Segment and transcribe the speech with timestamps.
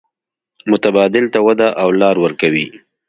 [0.71, 2.67] متبادل ته وده او لار ورکوي.